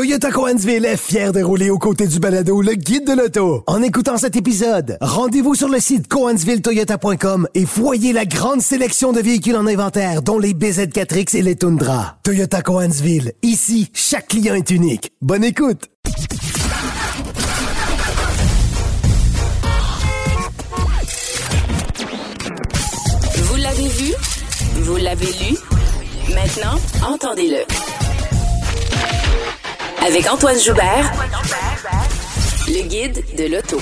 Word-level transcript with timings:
Toyota 0.00 0.30
Coansville 0.30 0.86
est 0.86 0.96
fier 0.96 1.30
de 1.30 1.42
rouler 1.42 1.68
aux 1.68 1.76
côtés 1.76 2.06
du 2.06 2.20
balado 2.20 2.62
Le 2.62 2.72
Guide 2.72 3.06
de 3.06 3.12
l'auto. 3.12 3.64
En 3.66 3.82
écoutant 3.82 4.16
cet 4.16 4.34
épisode, 4.34 4.96
rendez-vous 5.02 5.54
sur 5.54 5.68
le 5.68 5.78
site 5.78 6.08
coansvilletoyota.com 6.08 7.46
et 7.54 7.66
voyez 7.66 8.14
la 8.14 8.24
grande 8.24 8.62
sélection 8.62 9.12
de 9.12 9.20
véhicules 9.20 9.56
en 9.56 9.66
inventaire, 9.66 10.22
dont 10.22 10.38
les 10.38 10.54
BZ4X 10.54 11.36
et 11.36 11.42
les 11.42 11.54
Tundra. 11.54 12.16
Toyota 12.22 12.62
Coansville, 12.62 13.34
ici, 13.42 13.90
chaque 13.92 14.28
client 14.28 14.54
est 14.54 14.70
unique. 14.70 15.12
Bonne 15.20 15.44
écoute! 15.44 15.90
Vous 23.36 23.56
l'avez 23.56 23.88
vu? 23.88 24.14
Vous 24.76 24.96
l'avez 24.96 25.26
lu? 25.26 25.58
Maintenant, 26.34 26.80
entendez-le. 27.06 28.09
Avec 30.06 30.30
Antoine 30.30 30.58
Joubert, 30.58 31.12
le 32.68 32.82
guide 32.82 33.22
de 33.36 33.44
l'auto. 33.44 33.78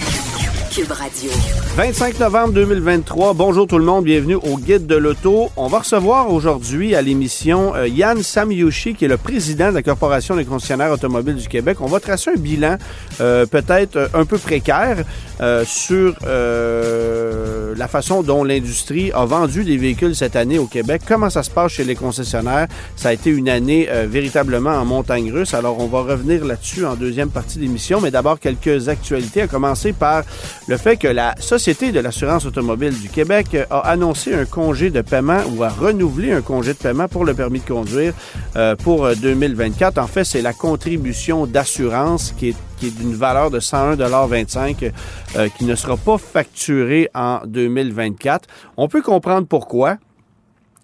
Cube 0.79 0.93
Radio. 0.93 1.31
25 1.79 2.19
novembre 2.19 2.53
2023. 2.55 3.35
Bonjour 3.35 3.69
tout 3.69 3.79
le 3.79 3.85
monde, 3.85 4.05
bienvenue 4.05 4.35
au 4.35 4.59
Guide 4.59 4.87
de 4.87 4.97
l'auto. 4.97 5.49
On 5.57 5.69
va 5.69 5.79
recevoir 5.79 6.33
aujourd'hui 6.33 6.97
à 6.97 7.03
l'émission 7.03 7.75
euh, 7.77 7.87
Yann 7.87 8.21
Samyushi, 8.21 8.95
qui 8.95 9.05
est 9.05 9.09
le 9.09 9.17
président 9.17 9.71
de 9.71 9.75
la 9.75 9.83
Corporation 9.83 10.35
des 10.35 10.45
concessionnaires 10.45 10.91
automobiles 10.91 11.37
du 11.37 11.47
Québec. 11.47 11.79
On 11.81 11.87
va 11.87 12.01
tracer 12.01 12.31
un 12.31 12.39
bilan 12.39 12.79
euh, 13.21 13.47
peut-être 13.47 13.97
euh, 13.97 14.09
un 14.15 14.25
peu 14.25 14.39
précaire 14.39 15.05
euh, 15.41 15.65
sur 15.65 16.17
euh, 16.27 17.75
la 17.77 17.87
façon 17.87 18.23
dont 18.25 18.43
l'industrie 18.43 19.13
a 19.13 19.25
vendu 19.25 19.63
des 19.63 19.77
véhicules 19.77 20.17
cette 20.17 20.35
année 20.35 20.59
au 20.59 20.67
Québec. 20.67 21.03
Comment 21.07 21.31
ça 21.31 21.45
se 21.45 21.51
passe 21.51 21.73
chez 21.73 21.85
les 21.85 21.95
concessionnaires? 21.95 22.67
Ça 22.97 23.11
a 23.11 23.13
été 23.13 23.31
une 23.31 23.49
année 23.49 23.89
véritablement 24.07 24.71
en 24.71 24.85
montagne 24.85 25.31
russe. 25.33 25.55
Alors 25.55 25.79
on 25.79 25.87
va 25.87 26.01
revenir 26.01 26.45
là-dessus 26.45 26.85
en 26.85 26.97
deuxième 26.97 27.31
partie 27.31 27.59
d'émission, 27.59 28.01
mais 28.01 28.11
d'abord 28.11 28.41
quelques 28.41 28.89
actualités, 28.89 29.43
à 29.43 29.47
commencer 29.47 29.93
par 29.93 30.25
le 30.69 30.77
fait 30.77 30.99
que 30.99 31.09
la 31.09 31.35
Société 31.41 31.93
de 31.93 32.01
l'assurance 32.01 32.45
automobile 32.45 32.93
du 32.99 33.09
Québec 33.09 33.57
a 33.71 33.79
annoncé 33.81 34.35
un 34.35 34.45
congé 34.45 34.91
de 34.91 35.01
paiement 35.01 35.41
ou 35.55 35.65
a 35.65 35.69
renouvelé 35.69 36.33
un 36.33 36.43
congé 36.43 36.75
de 36.75 36.79
paiement 36.79 37.09
pour 37.09 37.25
le 37.25 37.33
permis 37.35 37.61
de 37.61 37.67
conduire 37.67 38.13
euh, 38.57 38.77
pour 38.77 39.09
2024. 39.17 39.99
En 39.99 40.07
fait, 40.07 40.25
c'est 40.25 40.43
la 40.43 40.53
contribution 40.53 41.47
d'assurance 41.47 42.35
qui 42.37 42.51
est 42.51 42.57
qui 42.79 42.87
est 42.87 42.91
d'une 42.97 43.15
valeur 43.15 43.51
de 43.51 43.61
101,25 43.61 44.93
euh, 45.37 45.49
qui 45.57 45.65
ne 45.65 45.75
sera 45.75 45.97
pas 45.97 46.19
facturée 46.19 47.11
en 47.15 47.41
2024. 47.47 48.49
On 48.77 48.89
peut 48.89 49.03
comprendre 49.03 49.47
pourquoi. 49.47 49.97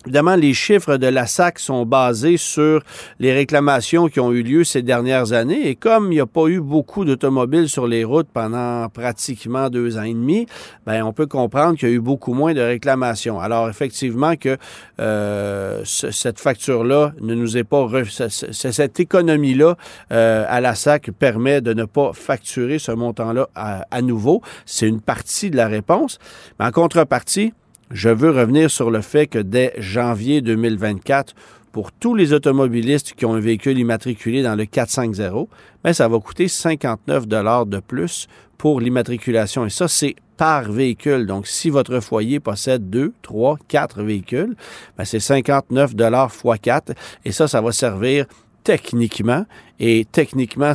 Évidemment, 0.06 0.36
les 0.36 0.52
chiffres 0.52 0.98
de 0.98 1.06
la 1.06 1.27
SAC 1.27 1.58
sont 1.58 1.86
basés 1.86 2.36
sur 2.36 2.83
les 3.20 3.33
réclamations 3.33 4.08
qui 4.08 4.20
ont 4.20 4.33
eu 4.33 4.42
lieu 4.42 4.62
ces 4.62 4.83
dernières 4.83 5.33
années. 5.33 5.66
Et 5.66 5.77
comme 5.77 6.12
il 6.12 6.16
n'y 6.16 6.20
a 6.20 6.27
pas 6.27 6.46
eu 6.48 6.61
beaucoup 6.61 7.06
d'automobiles 7.06 7.70
sur 7.70 7.86
les 7.86 8.05
routes 8.05 8.28
pendant 8.30 8.86
pratiquement 8.91 9.70
deux 9.70 9.96
ans 9.96 10.02
et 10.02 10.12
demi, 10.12 10.46
ben, 10.84 11.02
on 11.05 11.14
peut 11.14 11.27
comprendre 11.27 11.78
qu'il 11.78 11.88
y 11.88 11.92
a 11.92 11.94
eu 11.94 12.00
beaucoup 12.00 12.34
moins 12.34 12.52
de 12.52 12.61
réclamations. 12.61 13.41
Alors, 13.41 13.70
effectivement, 13.70 14.36
que 14.36 14.58
euh, 15.00 15.80
ce- 15.84 16.11
cette 16.11 16.39
facture-là 16.39 17.12
ne 17.22 17.34
nous 17.34 17.56
est 17.56 17.64
pas... 17.64 17.86
re- 17.86 18.05
ce- 18.05 18.28
ce- 18.28 18.72
cette 18.72 19.00
économie-là 19.00 19.74
euh, 20.12 20.44
à 20.48 20.61
la 20.61 20.74
SAC 20.74 21.12
permet 21.18 21.62
de 21.62 21.72
ne 21.72 21.84
pas 21.86 22.12
facturer 22.12 22.78
ce 22.78 22.92
montant-là 22.92 23.48
à, 23.55 23.86
à 23.91 24.02
nouveau. 24.02 24.42
C'est 24.66 24.86
une 24.86 25.00
partie 25.00 25.50
de 25.50 25.56
la 25.56 25.66
réponse. 25.66 26.18
Mais 26.61 26.66
en 26.66 26.70
contrepartie, 26.72 27.55
je 27.90 28.08
veux 28.08 28.30
revenir 28.30 28.70
sur 28.70 28.90
le 28.90 29.00
fait 29.00 29.27
que 29.27 29.38
dès 29.38 29.72
janvier 29.78 30.40
2024, 30.40 31.34
pour 31.72 31.90
tous 31.90 32.14
les 32.14 32.32
automobilistes 32.32 33.14
qui 33.14 33.27
ont 33.27 33.34
un 33.34 33.40
véhicule 33.40 33.78
immatriculé 33.78 34.42
dans 34.42 34.54
le 34.54 34.64
450, 34.64 35.48
ben 35.82 35.92
ça 35.92 36.06
va 36.06 36.18
coûter 36.20 36.46
59 36.46 37.27
dollars 37.27 37.66
de 37.66 37.80
plus 37.80 38.28
pour 38.56 38.80
l'immatriculation. 38.80 39.66
Et 39.66 39.70
ça, 39.70 39.88
c'est 39.88 40.14
par 40.36 40.70
véhicule. 40.70 41.27
Donc, 41.27 41.46
si 41.46 41.70
votre 41.70 42.00
foyer 42.00 42.40
possède 42.40 42.90
deux, 42.90 43.12
trois, 43.22 43.58
quatre 43.68 44.02
véhicules, 44.02 44.56
ben 44.96 45.05
c'est 45.05 45.20
59 45.20 45.94
dollars 45.94 46.33
x 46.33 46.61
4. 46.62 46.92
Et 47.24 47.33
ça, 47.33 47.48
ça 47.48 47.61
va 47.61 47.73
servir 47.73 48.27
techniquement, 48.64 49.45
et 49.80 50.07
techniquement, 50.11 50.73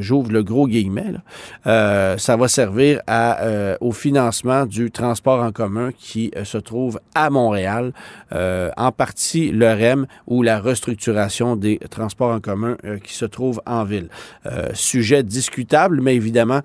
j'ouvre 0.00 0.32
le 0.32 0.42
gros 0.42 0.66
guillemet, 0.66 1.14
euh, 1.66 2.16
ça 2.16 2.36
va 2.36 2.48
servir 2.48 3.00
euh, 3.08 3.76
au 3.80 3.92
financement 3.92 4.64
du 4.64 4.90
transport 4.90 5.42
en 5.42 5.52
commun 5.52 5.90
qui 5.96 6.30
euh, 6.34 6.44
se 6.44 6.56
trouve 6.56 6.98
à 7.14 7.28
Montréal, 7.30 7.92
en 8.30 8.92
partie 8.92 9.50
le 9.50 9.66
REM 9.66 10.06
ou 10.26 10.42
la 10.42 10.60
restructuration 10.60 11.56
des 11.56 11.78
transports 11.90 12.30
en 12.30 12.40
commun 12.40 12.76
qui 13.02 13.14
se 13.14 13.24
trouvent 13.24 13.60
en 13.66 13.84
ville. 13.84 14.08
Sujet 14.74 15.22
discutable, 15.22 16.00
mais 16.02 16.14
évidemment, 16.14 16.60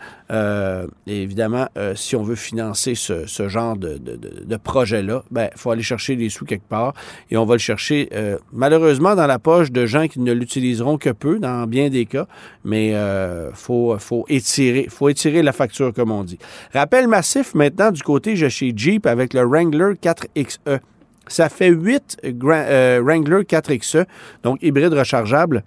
évidemment, 1.08 1.68
si 1.96 2.16
on 2.16 2.24
veut 2.24 2.36
financer 2.36 2.96
ce, 2.96 3.48
genre 3.48 3.78
de, 3.78 4.58
projet-là, 4.58 5.24
ben, 5.32 5.50
il 5.54 5.58
faut 5.58 5.72
aller 5.72 5.84
chercher 5.84 6.16
les 6.16 6.30
sous 6.30 6.46
quelque 6.46 6.68
part 6.68 6.94
et 7.32 7.38
on 7.38 7.46
va 7.46 7.56
le 7.56 7.60
chercher 7.60 8.10
malheureusement 8.52 9.16
dans 9.16 9.28
la 9.28 9.40
poche 9.40 9.72
de 9.72 9.86
gens 9.86 10.08
qui 10.08 10.20
ne 10.20 10.34
l'utiliseront 10.64 10.98
que 10.98 11.10
peu 11.10 11.40
dans 11.40 11.68
bien 11.68 11.90
des 11.90 12.06
cas, 12.06 12.28
mais 12.64 12.96
euh, 12.96 13.52
faut 13.54 13.96
faut 14.00 14.26
étirer 14.30 14.88
faut 14.90 15.10
étirer 15.10 15.44
la 15.44 15.52
facture 15.52 15.94
comme 15.94 16.12
on 16.12 16.24
dit. 16.24 16.40
Rappel 16.74 17.08
massif 17.08 17.54
maintenant 17.54 17.92
du 17.92 18.02
côté 18.02 18.36
de 18.36 18.50
chez 18.50 18.74
Jeep 18.76 19.06
avec 19.06 19.34
le 19.34 19.42
Wrangler 19.42 19.94
4XE. 20.02 20.80
Ça 21.28 21.48
fait 21.48 21.70
8 21.70 22.18
Wrangler 22.42 23.44
4XE, 23.44 24.06
donc 24.44 24.62
hybride 24.62 24.94
rechargeable 24.94 25.64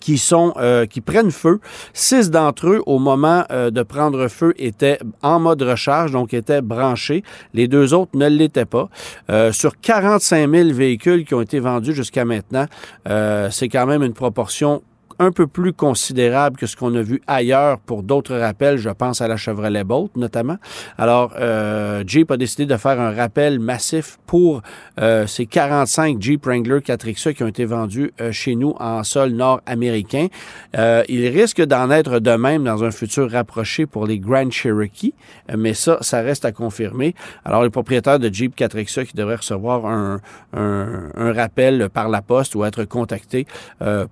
qui 0.00 0.18
sont 0.18 0.52
euh, 0.56 0.86
qui 0.86 1.00
prennent 1.00 1.30
feu. 1.30 1.60
Six 1.92 2.30
d'entre 2.30 2.68
eux, 2.68 2.82
au 2.86 2.98
moment 2.98 3.44
euh, 3.50 3.70
de 3.70 3.82
prendre 3.82 4.28
feu, 4.28 4.54
étaient 4.58 4.98
en 5.22 5.40
mode 5.40 5.62
recharge, 5.62 6.12
donc 6.12 6.34
étaient 6.34 6.62
branchés. 6.62 7.22
Les 7.54 7.68
deux 7.68 7.94
autres 7.94 8.12
ne 8.14 8.28
l'étaient 8.28 8.64
pas. 8.64 8.88
Euh, 9.30 9.52
sur 9.52 9.78
45 9.80 10.50
000 10.50 10.70
véhicules 10.72 11.24
qui 11.24 11.34
ont 11.34 11.40
été 11.40 11.60
vendus 11.60 11.94
jusqu'à 11.94 12.24
maintenant, 12.24 12.66
euh, 13.08 13.48
c'est 13.50 13.68
quand 13.68 13.86
même 13.86 14.02
une 14.02 14.14
proportion 14.14 14.82
un 15.18 15.32
peu 15.32 15.46
plus 15.46 15.72
considérable 15.72 16.56
que 16.56 16.66
ce 16.66 16.76
qu'on 16.76 16.94
a 16.94 17.02
vu 17.02 17.20
ailleurs 17.26 17.78
pour 17.80 18.02
d'autres 18.02 18.36
rappels. 18.36 18.78
Je 18.78 18.90
pense 18.90 19.20
à 19.20 19.28
la 19.28 19.36
Chevrolet 19.36 19.84
Bolt 19.84 20.16
notamment. 20.16 20.56
Alors, 20.96 21.32
euh, 21.38 22.04
Jeep 22.06 22.30
a 22.30 22.36
décidé 22.36 22.66
de 22.66 22.76
faire 22.76 23.00
un 23.00 23.12
rappel 23.12 23.58
massif 23.58 24.18
pour 24.26 24.62
euh, 25.00 25.26
ces 25.26 25.46
45 25.46 26.20
Jeep 26.20 26.46
Wrangler 26.46 26.78
4XE 26.78 27.34
qui 27.34 27.42
ont 27.42 27.48
été 27.48 27.64
vendus 27.64 28.12
euh, 28.20 28.32
chez 28.32 28.54
nous 28.54 28.74
en 28.78 29.02
sol 29.02 29.30
nord-américain. 29.30 30.28
Euh, 30.76 31.02
il 31.08 31.26
risque 31.28 31.62
d'en 31.62 31.90
être 31.90 32.20
de 32.20 32.32
même 32.32 32.64
dans 32.64 32.84
un 32.84 32.90
futur 32.90 33.30
rapproché 33.30 33.86
pour 33.86 34.06
les 34.06 34.18
Grand 34.18 34.50
Cherokee, 34.50 35.14
mais 35.56 35.74
ça, 35.74 35.98
ça 36.00 36.20
reste 36.20 36.44
à 36.44 36.52
confirmer. 36.52 37.14
Alors, 37.44 37.62
les 37.62 37.70
propriétaires 37.70 38.18
de 38.18 38.32
Jeep 38.32 38.56
4XE 38.56 39.06
qui 39.06 39.16
devraient 39.16 39.36
recevoir 39.36 39.86
un, 39.86 40.20
un, 40.52 41.10
un 41.14 41.32
rappel 41.32 41.88
par 41.92 42.08
la 42.08 42.22
poste 42.22 42.54
ou 42.54 42.64
être 42.64 42.84
contactés 42.84 43.46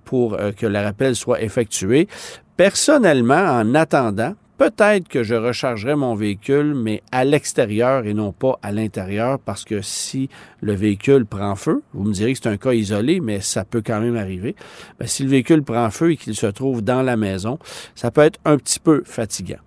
pour 0.05 0.37
que 0.57 0.65
le 0.65 0.79
soit 1.15 1.41
effectué. 1.41 2.07
Personnellement, 2.55 3.35
en 3.35 3.75
attendant, 3.75 4.33
peut-être 4.57 5.07
que 5.07 5.23
je 5.23 5.35
rechargerai 5.35 5.95
mon 5.95 6.15
véhicule, 6.15 6.73
mais 6.75 7.03
à 7.11 7.23
l'extérieur 7.23 8.05
et 8.05 8.13
non 8.13 8.31
pas 8.31 8.57
à 8.61 8.71
l'intérieur, 8.71 9.39
parce 9.39 9.63
que 9.63 9.81
si 9.81 10.29
le 10.61 10.73
véhicule 10.73 11.25
prend 11.25 11.55
feu, 11.55 11.83
vous 11.93 12.03
me 12.03 12.13
direz 12.13 12.33
que 12.33 12.39
c'est 12.41 12.49
un 12.49 12.57
cas 12.57 12.73
isolé, 12.73 13.19
mais 13.19 13.41
ça 13.41 13.63
peut 13.63 13.83
quand 13.85 13.99
même 13.99 14.17
arriver. 14.17 14.55
Ben, 14.99 15.07
si 15.07 15.23
le 15.23 15.29
véhicule 15.29 15.63
prend 15.63 15.89
feu 15.91 16.11
et 16.11 16.17
qu'il 16.17 16.35
se 16.35 16.47
trouve 16.47 16.81
dans 16.81 17.03
la 17.03 17.17
maison, 17.17 17.59
ça 17.95 18.11
peut 18.11 18.21
être 18.21 18.39
un 18.45 18.57
petit 18.57 18.79
peu 18.79 19.03
fatigant. 19.05 19.59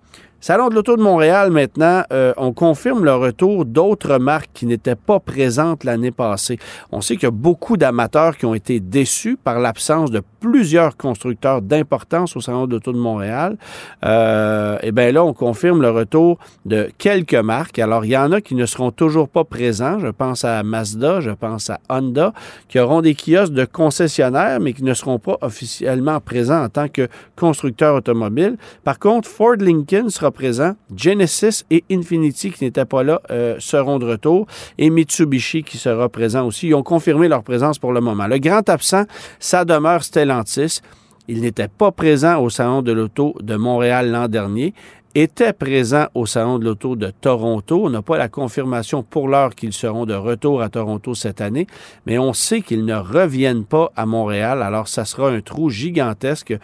Salon 0.43 0.71
de 0.71 0.75
l'Auto 0.75 0.97
de 0.97 1.03
Montréal, 1.03 1.51
maintenant, 1.51 2.03
euh, 2.15 2.33
on 2.39 2.55
confirme 2.55 3.05
le 3.05 3.15
retour 3.15 3.67
d'autres 3.67 4.17
marques 4.17 4.49
qui 4.55 4.65
n'étaient 4.65 4.95
pas 4.95 5.21
présentes 5.21 5.85
l'année 5.85 6.13
passée. 6.13 6.59
On 6.93 7.03
sait 7.03 7.17
qu'il 7.17 7.25
y 7.25 7.27
a 7.27 7.31
beaucoup 7.31 7.77
d'amateurs 7.77 8.39
qui 8.39 8.47
ont 8.47 8.55
été 8.55 8.81
déçus 8.81 9.37
par 9.37 9.59
l'absence 9.59 10.11
de 10.11 10.23
plusieurs 10.41 10.97
constructeurs 10.97 11.61
d'importance 11.61 12.37
au 12.37 12.41
Salon 12.41 12.67
de 12.67 12.73
l'Auto 12.73 12.91
de 12.91 12.97
Montréal. 12.97 13.59
Euh, 14.03 14.79
et 14.83 14.93
bien 14.93 15.13
là, 15.13 15.23
on 15.23 15.35
confirme 15.35 15.83
le 15.83 15.91
retour 15.91 16.39
de 16.65 16.91
quelques 16.97 17.35
marques. 17.35 17.79
Alors, 17.79 18.07
il 18.07 18.13
y 18.13 18.17
en 18.17 18.33
a 18.33 18.41
qui 18.41 18.55
ne 18.55 18.65
seront 18.65 18.93
toujours 18.93 19.29
pas 19.29 19.45
présents. 19.45 19.99
Je 19.99 20.09
pense 20.09 20.47
à 20.47 20.63
Mazda, 20.63 21.21
je 21.21 21.33
pense 21.33 21.69
à 21.69 21.81
Honda, 21.91 22.33
qui 22.69 22.79
auront 22.79 23.03
des 23.03 23.15
kiosques 23.15 23.53
de 23.53 23.67
concessionnaires, 23.67 24.59
mais 24.59 24.73
qui 24.73 24.85
ne 24.85 24.95
seront 24.95 25.19
pas 25.19 25.37
officiellement 25.43 26.19
présents 26.19 26.65
en 26.65 26.71
tant 26.71 26.89
que 26.89 27.09
constructeurs 27.37 27.95
automobiles. 27.95 28.57
Par 28.85 28.99
contre, 28.99 29.29
Ford 29.29 29.57
Lincoln 29.57 30.09
sera 30.09 30.30
présent, 30.31 30.75
Genesis 30.95 31.65
et 31.71 31.85
Infiniti, 31.91 32.51
qui 32.51 32.65
n'étaient 32.65 32.85
pas 32.85 33.03
là, 33.03 33.21
euh, 33.31 33.57
seront 33.59 33.99
de 33.99 34.07
retour, 34.07 34.47
et 34.79 34.91
Mitsubishi, 34.91 35.63
qui 35.63 35.79
sera 35.79 36.09
présent 36.09 36.47
aussi. 36.47 36.69
Ils 36.69 36.75
ont 36.75 36.83
confirmé 36.83 37.29
leur 37.29 37.43
présence 37.43 37.79
pour 37.79 37.93
le 37.93 38.01
moment. 38.01 38.27
Le 38.27 38.39
grand 38.39 38.69
absent, 38.69 39.05
ça 39.39 39.65
demeure 39.65 40.05
Stellantis. 40.05 40.81
Il 41.29 41.43
n'était 41.43 41.69
pas 41.69 41.93
présent 41.93 42.41
au 42.43 42.51
Salon 42.51 42.83
de 42.83 42.93
l'Auto 42.93 43.35
de 43.41 43.55
Montréal 43.57 44.11
l'an 44.11 44.27
dernier, 44.27 44.75
était 45.15 45.53
présent 45.53 46.07
au 46.15 46.27
Salon 46.27 46.59
de 46.59 46.65
l'Auto 46.65 46.95
de 46.95 47.11
Toronto. 47.11 47.83
On 47.85 47.91
n'a 47.91 48.03
pas 48.03 48.17
la 48.17 48.29
confirmation 48.29 49.03
pour 49.03 49.29
l'heure 49.29 49.55
qu'ils 49.55 49.73
seront 49.73 50.07
de 50.07 50.15
retour 50.15 50.63
à 50.63 50.69
Toronto 50.69 51.15
cette 51.15 51.41
année, 51.41 51.67
mais 52.07 52.19
on 52.19 52.33
sait 52.33 52.61
qu'ils 52.61 52.85
ne 52.85 52.95
reviennent 52.95 53.65
pas 53.65 53.91
à 53.97 54.07
Montréal. 54.07 54.63
Alors, 54.63 54.89
ça 54.89 55.05
sera 55.05 55.31
un 55.31 55.41
trou 55.41 55.71
gigantesque 55.71 56.57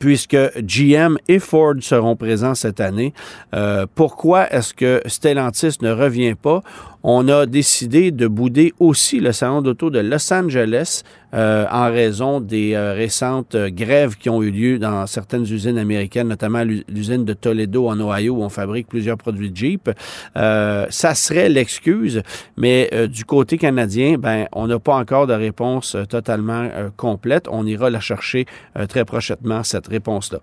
puisque 0.00 0.36
GM 0.60 1.16
et 1.28 1.38
Ford 1.38 1.74
seront 1.80 2.16
présents 2.16 2.54
cette 2.54 2.80
année. 2.80 3.12
Euh, 3.54 3.86
pourquoi 3.94 4.52
est-ce 4.52 4.74
que 4.74 5.00
Stellantis 5.06 5.78
ne 5.80 5.92
revient 5.92 6.34
pas? 6.34 6.62
On 7.02 7.28
a 7.28 7.46
décidé 7.46 8.10
de 8.10 8.26
bouder 8.26 8.74
aussi 8.80 9.20
le 9.20 9.32
salon 9.32 9.62
d'auto 9.62 9.90
de 9.90 10.00
Los 10.00 10.32
Angeles 10.32 11.02
euh, 11.34 11.66
en 11.70 11.90
raison 11.90 12.40
des 12.40 12.74
euh, 12.74 12.94
récentes 12.94 13.56
euh, 13.56 13.68
grèves 13.68 14.16
qui 14.16 14.30
ont 14.30 14.42
eu 14.42 14.50
lieu 14.50 14.78
dans 14.78 15.06
certaines 15.06 15.42
usines 15.42 15.76
américaines, 15.76 16.28
notamment 16.28 16.62
l'usine 16.62 17.24
de 17.24 17.32
Toledo 17.32 17.88
en 17.88 17.98
Ohio 18.00 18.36
où 18.36 18.42
on 18.42 18.48
fabrique 18.48 18.86
plusieurs 18.86 19.16
produits 19.16 19.50
Jeep. 19.54 19.90
ça 20.34 21.14
serait 21.14 21.48
l'excuse, 21.48 22.22
mais 22.56 22.90
du 23.08 23.24
côté 23.24 23.58
canadien, 23.58 24.16
ben 24.18 24.46
on 24.52 24.66
n'a 24.66 24.78
pas 24.78 24.94
encore 24.94 25.26
de 25.26 25.32
réponse 25.32 25.96
totalement 26.08 26.68
complète. 26.96 27.46
On 27.50 27.66
ira 27.66 27.90
la 27.90 28.00
chercher 28.00 28.46
très 28.88 29.04
prochainement 29.04 29.62
cette 29.62 29.86
réponse-là. 29.86 30.38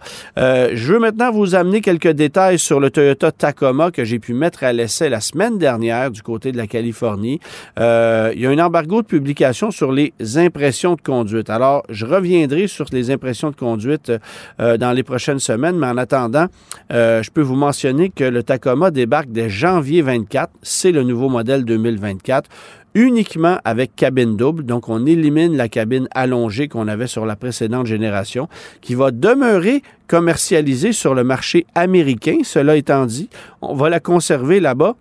je 0.73 0.93
veux 0.93 0.99
maintenant 0.99 1.31
vous 1.31 1.55
amener 1.55 1.81
quelques 1.81 2.11
détails 2.11 2.59
sur 2.59 2.79
le 2.79 2.89
Toyota 2.89 3.31
Tacoma 3.31 3.91
que 3.91 4.03
j'ai 4.03 4.19
pu 4.19 4.33
mettre 4.33 4.63
à 4.63 4.73
l'essai 4.73 5.09
la 5.09 5.21
semaine 5.21 5.57
dernière 5.57 6.11
du 6.11 6.21
côté 6.21 6.51
de 6.51 6.57
la 6.57 6.67
Californie. 6.67 7.39
il 7.77 7.81
y 7.81 8.45
a 8.45 8.49
un 8.49 8.59
embargo 8.59 9.01
de 9.01 9.07
publication 9.07 9.71
sur 9.71 9.91
les 9.91 10.13
impressions 10.37 10.72
de 10.73 11.01
conduite. 11.01 11.49
Alors, 11.49 11.83
je 11.89 12.05
reviendrai 12.05 12.67
sur 12.67 12.85
les 12.91 13.11
impressions 13.11 13.51
de 13.51 13.55
conduite 13.55 14.11
euh, 14.59 14.77
dans 14.77 14.91
les 14.91 15.03
prochaines 15.03 15.39
semaines, 15.39 15.77
mais 15.77 15.87
en 15.87 15.97
attendant, 15.97 16.47
euh, 16.91 17.21
je 17.23 17.31
peux 17.31 17.41
vous 17.41 17.55
mentionner 17.55 18.09
que 18.09 18.23
le 18.23 18.43
Tacoma 18.43 18.91
débarque 18.91 19.29
dès 19.29 19.49
janvier 19.49 20.01
24. 20.01 20.51
C'est 20.61 20.91
le 20.91 21.03
nouveau 21.03 21.29
modèle 21.29 21.63
2024 21.65 22.49
uniquement 22.95 23.57
avec 23.65 23.95
cabine 23.95 24.37
double. 24.37 24.65
Donc, 24.65 24.89
on 24.89 25.05
élimine 25.05 25.57
la 25.57 25.67
cabine 25.67 26.07
allongée 26.13 26.67
qu'on 26.67 26.87
avait 26.87 27.07
sur 27.07 27.25
la 27.25 27.35
précédente 27.35 27.87
génération, 27.87 28.47
qui 28.81 28.93
va 28.93 29.11
demeurer 29.11 29.81
commercialisée 30.07 30.91
sur 30.91 31.15
le 31.15 31.23
marché 31.23 31.65
américain. 31.73 32.39
Cela 32.43 32.75
étant 32.75 33.05
dit, 33.05 33.29
on 33.61 33.73
va 33.73 33.89
la 33.89 33.99
conserver 33.99 34.59
là-bas 34.59 34.95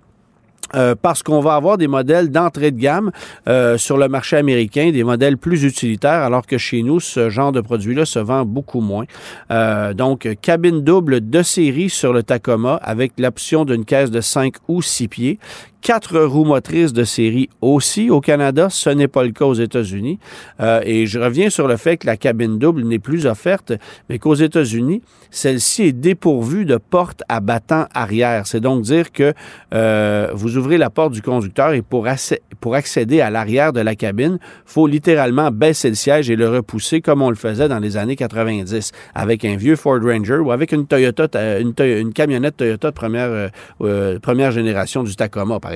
euh, 0.74 0.94
parce 1.00 1.22
qu'on 1.22 1.40
va 1.40 1.54
avoir 1.54 1.76
des 1.76 1.86
modèles 1.86 2.30
d'entrée 2.30 2.70
de 2.70 2.78
gamme 2.78 3.10
euh, 3.46 3.76
sur 3.76 3.98
le 3.98 4.08
marché 4.08 4.36
américain, 4.36 4.90
des 4.90 5.04
modèles 5.04 5.36
plus 5.36 5.64
utilitaires, 5.64 6.22
alors 6.22 6.46
que 6.46 6.56
chez 6.56 6.82
nous, 6.82 6.98
ce 6.98 7.28
genre 7.28 7.52
de 7.52 7.60
produit-là 7.60 8.06
se 8.06 8.18
vend 8.18 8.44
beaucoup 8.44 8.80
moins. 8.80 9.04
Euh, 9.50 9.92
donc, 9.92 10.28
cabine 10.40 10.80
double 10.80 11.28
de 11.28 11.42
série 11.42 11.90
sur 11.90 12.12
le 12.12 12.22
Tacoma 12.22 12.76
avec 12.82 13.12
l'option 13.18 13.64
d'une 13.64 13.84
caisse 13.84 14.10
de 14.10 14.20
5 14.20 14.54
ou 14.68 14.80
6 14.80 15.08
pieds 15.08 15.38
quatre 15.82 16.18
roues 16.20 16.44
motrices 16.44 16.92
de 16.92 17.04
série 17.04 17.50
aussi 17.60 18.08
au 18.08 18.20
Canada. 18.20 18.68
Ce 18.70 18.88
n'est 18.88 19.08
pas 19.08 19.24
le 19.24 19.32
cas 19.32 19.44
aux 19.44 19.54
États-Unis. 19.54 20.18
Euh, 20.60 20.80
et 20.84 21.06
je 21.06 21.18
reviens 21.18 21.50
sur 21.50 21.68
le 21.68 21.76
fait 21.76 21.98
que 21.98 22.06
la 22.06 22.16
cabine 22.16 22.58
double 22.58 22.84
n'est 22.84 23.00
plus 23.00 23.26
offerte, 23.26 23.72
mais 24.08 24.18
qu'aux 24.18 24.34
États-Unis, 24.34 25.02
celle-ci 25.30 25.82
est 25.82 25.92
dépourvue 25.92 26.64
de 26.64 26.76
porte 26.76 27.22
à 27.28 27.40
battant 27.40 27.86
arrière. 27.94 28.46
C'est 28.46 28.60
donc 28.60 28.82
dire 28.82 29.10
que 29.12 29.34
euh, 29.74 30.30
vous 30.34 30.56
ouvrez 30.56 30.78
la 30.78 30.88
porte 30.88 31.12
du 31.12 31.22
conducteur 31.22 31.72
et 31.72 31.82
pour, 31.82 32.06
accéder 32.06 33.20
à 33.20 33.30
l'arrière 33.30 33.72
de 33.72 33.80
la 33.80 33.96
cabine, 33.96 34.38
faut 34.64 34.86
littéralement 34.86 35.50
baisser 35.50 35.88
le 35.88 35.94
siège 35.96 36.30
et 36.30 36.36
le 36.36 36.48
repousser 36.48 37.00
comme 37.00 37.22
on 37.22 37.30
le 37.30 37.36
faisait 37.36 37.68
dans 37.68 37.80
les 37.80 37.96
années 37.96 38.16
90 38.16 38.92
avec 39.14 39.44
un 39.44 39.56
vieux 39.56 39.76
Ford 39.76 39.98
Ranger 40.00 40.36
ou 40.36 40.52
avec 40.52 40.72
une 40.72 40.86
Toyota, 40.86 41.28
une, 41.58 42.12
camionnette 42.12 42.56
Toyota 42.56 42.90
de 42.90 42.94
première, 42.94 43.50
euh, 43.80 44.18
première 44.20 44.52
génération 44.52 45.02
du 45.02 45.16
Tacoma, 45.16 45.58
par 45.58 45.71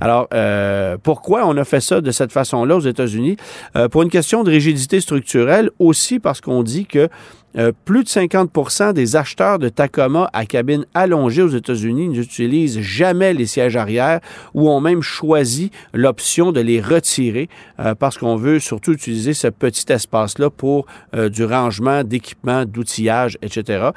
Alors, 0.00 0.28
euh, 0.32 0.96
pourquoi 1.02 1.46
on 1.46 1.56
a 1.56 1.64
fait 1.64 1.80
ça 1.80 2.00
de 2.00 2.10
cette 2.10 2.32
façon-là 2.32 2.76
aux 2.76 2.80
États-Unis? 2.80 3.36
Euh, 3.76 3.88
pour 3.88 4.02
une 4.02 4.10
question 4.10 4.44
de 4.44 4.50
rigidité 4.50 5.00
structurelle, 5.00 5.70
aussi 5.78 6.18
parce 6.18 6.40
qu'on 6.40 6.62
dit 6.62 6.86
que 6.86 7.08
euh, 7.58 7.72
plus 7.84 8.04
de 8.04 8.08
50% 8.08 8.92
des 8.92 9.16
acheteurs 9.16 9.58
de 9.58 9.68
Tacoma 9.68 10.28
à 10.32 10.44
cabine 10.46 10.84
allongée 10.94 11.42
aux 11.42 11.48
États-Unis 11.48 12.08
n'utilisent 12.08 12.80
jamais 12.80 13.32
les 13.32 13.46
sièges 13.46 13.76
arrière 13.76 14.20
ou 14.54 14.68
ont 14.68 14.80
même 14.80 15.02
choisi 15.02 15.70
l'option 15.94 16.52
de 16.52 16.60
les 16.60 16.80
retirer 16.80 17.48
euh, 17.80 17.94
parce 17.94 18.18
qu'on 18.18 18.36
veut 18.36 18.58
surtout 18.58 18.92
utiliser 18.92 19.32
ce 19.32 19.48
petit 19.48 19.90
espace-là 19.90 20.50
pour 20.50 20.86
euh, 21.14 21.28
du 21.28 21.44
rangement 21.44 22.04
d'équipements, 22.04 22.64
d'outillage, 22.64 23.38
etc. 23.42 23.90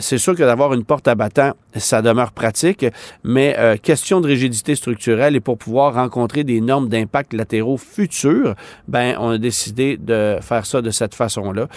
C'est 0.00 0.18
sûr 0.18 0.34
que 0.34 0.42
d'avoir 0.42 0.72
une 0.74 0.84
porte 0.84 1.08
à 1.08 1.14
battant, 1.14 1.52
ça 1.74 2.02
demeure 2.02 2.32
pratique, 2.32 2.86
mais 3.24 3.56
question 3.82 4.20
de 4.20 4.26
rigidité 4.26 4.74
structurelle 4.74 5.36
et 5.36 5.40
pour 5.40 5.58
pouvoir 5.58 5.94
rencontrer 5.94 6.44
des 6.44 6.60
normes 6.60 6.88
d'impact 6.88 7.32
latéraux 7.32 7.76
futurs, 7.76 8.54
ben 8.88 9.16
on 9.18 9.30
a 9.30 9.38
décidé 9.38 9.96
de 9.96 10.38
faire 10.40 10.66
ça 10.66 10.82
de 10.82 10.90
cette 10.90 11.14
façon-là. 11.14 11.68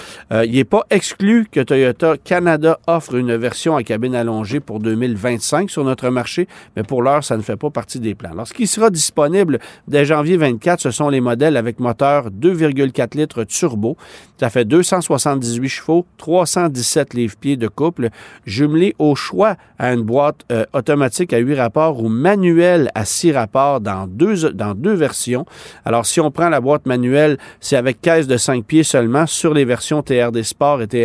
il 0.44 0.52
n'est 0.52 0.64
pas 0.64 0.86
que 1.18 1.62
Toyota 1.62 2.16
Canada 2.18 2.80
offre 2.88 3.16
une 3.16 3.36
version 3.36 3.76
à 3.76 3.84
cabine 3.84 4.16
allongée 4.16 4.60
pour 4.60 4.80
2025 4.80 5.70
sur 5.70 5.84
notre 5.84 6.10
marché, 6.10 6.48
mais 6.76 6.84
pour 6.84 7.02
l'heure, 7.02 7.24
ça 7.24 7.36
ne 7.36 7.42
fait 7.42 7.56
pas 7.56 7.70
partie 7.70 8.00
des 8.00 8.16
plans. 8.16 8.34
Lorsqu'il 8.36 8.68
sera 8.68 8.90
disponible 8.90 9.60
dès 9.88 10.06
janvier 10.06 10.38
24, 10.38 10.80
ce 10.80 10.92
sont 10.92 11.10
les 11.10 11.22
modèles 11.22 11.58
avec 11.58 11.80
moteur 11.80 12.30
2,4 12.30 13.18
litres 13.18 13.44
turbo. 13.44 13.98
Ça 14.40 14.50
fait 14.50 14.66
278 14.66 15.68
chevaux, 15.68 16.06
317 16.18 17.14
livres-pieds 17.14 17.58
de 17.58 17.68
couple, 17.68 18.10
jumelé 18.46 18.96
au 19.00 19.16
choix 19.16 19.56
à 19.78 19.94
une 19.94 20.04
boîte 20.04 20.46
euh, 20.52 20.66
automatique 20.74 21.34
à 21.34 21.40
8 21.40 21.56
rapports 21.56 22.02
ou 22.02 22.08
manuelle 22.08 22.92
à 22.96 23.04
6 23.04 23.34
rapports 23.34 23.82
dans 23.82 24.08
deux, 24.08 24.52
dans 24.52 24.74
deux 24.74 24.94
versions. 24.94 25.46
Alors, 25.84 26.06
si 26.06 26.22
on 26.22 26.32
prend 26.32 26.50
la 26.50 26.62
boîte 26.62 26.86
manuelle, 26.86 27.38
c'est 27.60 27.76
avec 27.76 28.02
caisse 28.02 28.28
de 28.28 28.38
5 28.38 28.64
pieds 28.64 28.84
seulement 28.84 29.26
sur 29.26 29.54
les 29.54 29.66
versions 29.66 30.02
TRD 30.02 30.44
Sport 30.44 30.82
et 30.82 30.88
TRD 30.88 30.99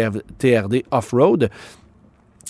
Off-Road. 0.90 1.50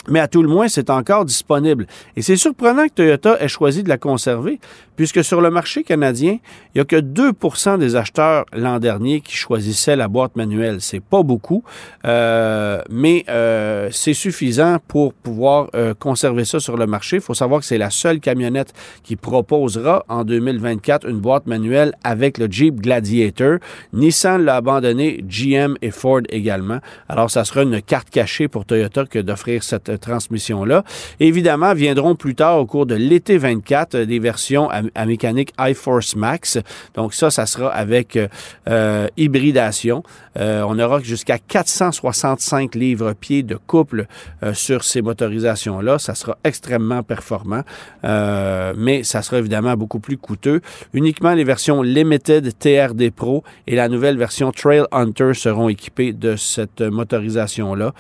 Mais 0.09 0.21
à 0.21 0.29
tout 0.29 0.43
le 0.43 0.49
moins, 0.49 0.69
c'est 0.69 0.91
encore 0.91 1.25
disponible. 1.25 1.87
Et 2.17 2.23
c'est 2.23 2.37
surprenant 2.37 2.85
que 2.89 2.95
Toyota 2.95 3.41
ait 3.41 3.49
choisi 3.49 3.83
de 3.83 3.89
la 3.89 3.97
conserver, 3.97 4.61
puisque 4.97 5.25
sur 5.25 5.41
le 5.41 5.51
marché 5.51 5.83
canadien, 5.83 6.39
il 6.75 6.79
n'y 6.79 6.81
a 6.81 6.85
que 6.85 6.97
2% 6.97 7.79
des 7.79 7.97
acheteurs 7.97 8.45
l'an 8.53 8.79
dernier 8.79 9.21
qui 9.21 9.37
choisissaient 9.37 9.97
la 9.97 10.09
boîte 10.09 10.37
manuelle. 10.37 10.81
C'est 10.81 11.03
pas 11.03 11.23
beaucoup, 11.23 11.65
euh, 12.05 12.81
mais 12.91 13.25
euh, 13.29 13.89
c'est 13.91 14.15
suffisant 14.15 14.79
pour 14.87 15.15
pouvoir 15.15 15.69
euh, 15.75 15.95
conserver 15.95 16.45
ça 16.45 16.61
sur 16.61 16.77
le 16.77 16.87
marché. 16.87 17.17
Il 17.17 17.23
faut 17.23 17.35
savoir 17.35 17.61
que 17.61 17.67
c'est 17.67 17.79
la 17.79 17.91
seule 17.91 18.21
camionnette 18.21 18.73
qui 19.03 19.17
proposera 19.17 20.05
en 20.09 20.25
2024 20.25 21.09
une 21.09 21.19
boîte 21.19 21.47
manuelle 21.47 21.95
avec 22.05 22.39
le 22.39 22.47
Jeep 22.51 22.81
Gladiator. 22.81 23.59
Nissan 23.93 24.43
l'a 24.45 24.57
abandonné, 24.57 25.25
GM 25.29 25.77
et 25.83 25.91
Ford 25.91 26.23
également. 26.29 26.79
Alors, 27.09 27.31
ça 27.31 27.45
sera 27.45 27.63
une 27.63 27.83
carte 27.83 28.11
cachée 28.11 28.49
pour 28.49 28.65
Toyota 28.65 29.05
que 29.07 29.19
d'offrir 29.19 29.63
cette 29.63 30.01
transmission-là. 30.01 30.85
Évidemment, 31.21 31.75
viendront 31.75 32.15
plus 32.15 32.35
tard 32.35 32.59
au 32.59 32.67
cours 32.67 32.87
de 32.87 32.95
l'été 32.95 33.39
24 33.39 33.97
des 33.99 34.19
versions 34.19 34.71
à, 34.71 34.83
mécanique 35.15 35.53
iForce 35.59 36.17
Max. 36.17 36.59
Donc 36.95 37.15
ça, 37.15 37.31
ça 37.31 37.47
sera 37.47 37.69
avec 37.69 38.17
euh, 38.17 38.29
euh, 38.69 39.07
hybridation. 39.17 40.03
Euh, 40.39 40.65
on 40.67 40.79
aura 40.79 41.01
jusqu'à 41.01 41.39
465 41.39 42.75
livres-pieds 42.75 43.43
de 43.43 43.57
couple 43.57 44.07
sur 44.53 44.83
ces 44.83 45.01
motorisations-là. 45.01 45.99
Ça 45.99 46.15
sera 46.15 46.37
extrêmement 46.43 47.03
performant, 47.03 47.63
mais 48.03 49.05
ça 49.05 49.23
sera 49.23 49.39
évidemment 49.39 49.77
beaucoup 49.77 50.01
plus 50.01 50.17
coûteux. 50.17 50.61
Uniquement 50.93 51.35
les 51.35 51.45
versions 51.45 51.83
Limited 51.83 52.59
TRD 52.59 53.11
Pro 53.11 53.45
et 53.67 53.77
la 53.77 53.89
nouvelle 53.89 54.19
version 54.19 54.51
Trail 54.51 54.85
Hunter 54.91 55.35
seront 55.35 55.69
équipées 55.69 56.13
de 56.13 56.37
cette 56.37 56.81
motorisation-là. 56.81 57.93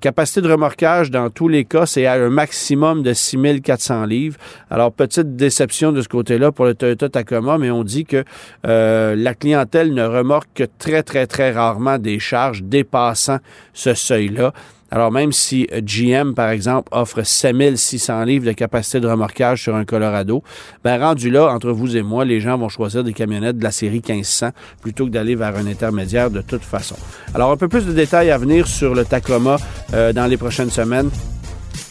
capacité 0.00 0.40
de 0.40 0.50
remorquage 0.50 1.10
dans 1.10 1.30
tous 1.30 1.48
les 1.48 1.64
cas, 1.64 1.86
c'est 1.86 2.06
à 2.06 2.14
un 2.14 2.30
maximum 2.30 3.02
de 3.02 3.12
6400 3.12 4.06
livres. 4.06 4.36
Alors, 4.70 4.92
petite 4.92 5.36
déception 5.36 5.92
de 5.92 5.97
ce 6.02 6.08
côté-là 6.08 6.52
pour 6.52 6.64
le 6.64 6.74
Toyota 6.74 7.08
Tacoma, 7.08 7.58
mais 7.58 7.70
on 7.70 7.84
dit 7.84 8.04
que 8.04 8.24
euh, 8.66 9.14
la 9.16 9.34
clientèle 9.34 9.94
ne 9.94 10.04
remorque 10.04 10.48
que 10.54 10.64
très, 10.78 11.02
très, 11.02 11.26
très 11.26 11.52
rarement 11.52 11.98
des 11.98 12.18
charges 12.18 12.62
dépassant 12.62 13.38
ce 13.72 13.94
seuil-là. 13.94 14.52
Alors, 14.90 15.12
même 15.12 15.32
si 15.32 15.68
GM, 15.82 16.32
par 16.32 16.48
exemple, 16.48 16.88
offre 16.92 17.22
7600 17.22 18.24
livres 18.24 18.46
de 18.46 18.52
capacité 18.52 19.00
de 19.00 19.06
remorquage 19.06 19.62
sur 19.62 19.76
un 19.76 19.84
Colorado, 19.84 20.42
ben 20.82 20.98
rendu 20.98 21.30
là, 21.30 21.52
entre 21.52 21.72
vous 21.72 21.96
et 21.96 22.02
moi, 22.02 22.24
les 22.24 22.40
gens 22.40 22.56
vont 22.56 22.70
choisir 22.70 23.04
des 23.04 23.12
camionnettes 23.12 23.58
de 23.58 23.64
la 23.64 23.70
série 23.70 24.02
1500 24.06 24.50
plutôt 24.80 25.04
que 25.04 25.10
d'aller 25.10 25.34
vers 25.34 25.54
un 25.56 25.66
intermédiaire 25.66 26.30
de 26.30 26.40
toute 26.40 26.62
façon. 26.62 26.96
Alors, 27.34 27.52
un 27.52 27.56
peu 27.56 27.68
plus 27.68 27.84
de 27.84 27.92
détails 27.92 28.30
à 28.30 28.38
venir 28.38 28.66
sur 28.66 28.94
le 28.94 29.04
Tacoma 29.04 29.58
euh, 29.92 30.14
dans 30.14 30.26
les 30.26 30.38
prochaines 30.38 30.70
semaines 30.70 31.10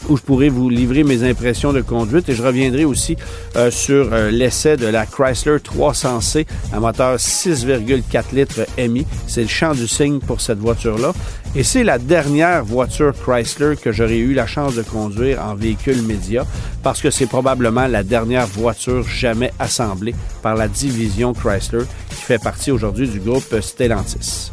où 0.10 0.18
je 0.18 0.22
pourrai 0.22 0.50
vous 0.50 0.70
livrer 0.70 1.04
mes 1.04 1.24
impressions 1.24 1.74
de 1.74 1.82
conduite 1.82 2.30
et 2.30 2.36
je 2.36 2.44
reviendrai 2.44 2.86
aussi 2.86 3.18
euh, 3.56 3.72
sur 3.72 4.10
euh, 4.12 4.32
l'essai 4.32 4.78
de 4.78 4.88
la 4.88 5.06
Chrysler 5.06 5.58
300C 5.58 6.46
à 6.74 6.80
moteur 6.80 7.18
6,4 7.18 8.24
litres 8.34 8.66
MI. 8.78 9.06
C'est 9.28 9.42
le 9.42 9.48
champ 9.48 9.74
du 9.74 9.88
signe 9.88 10.20
pour 10.20 10.42
cette 10.42 10.60
voiture-là. 10.60 11.14
Et 11.56 11.64
c'est 11.64 11.84
la 11.84 11.98
dernière 11.98 12.64
voiture 12.64 13.14
Chrysler 13.14 13.76
que 13.82 13.92
j'aurais 13.92 14.18
eu 14.18 14.34
la 14.34 14.46
chance 14.46 14.76
de 14.76 14.84
conduire 14.84 15.42
en 15.44 15.56
véhicule 15.56 16.02
média 16.04 16.46
parce 16.84 17.02
que 17.02 17.10
c'est 17.10 17.26
probablement 17.26 17.88
la 17.88 18.04
dernière 18.04 18.48
voiture 18.48 19.08
jamais 19.08 19.52
assemblée 19.60 20.14
par 20.42 20.56
la 20.56 20.68
division 20.68 21.34
Chrysler 21.34 21.86
qui 22.10 22.22
fait 22.22 22.42
partie 22.42 22.72
aujourd'hui 22.72 23.08
du 23.08 23.20
groupe 23.20 23.60
Stellantis. 23.62 24.52